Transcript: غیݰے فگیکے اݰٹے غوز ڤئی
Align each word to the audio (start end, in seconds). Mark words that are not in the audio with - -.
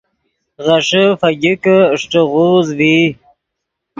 غیݰے 0.65 1.03
فگیکے 1.19 1.77
اݰٹے 1.93 2.21
غوز 2.31 2.67
ڤئی 2.77 3.03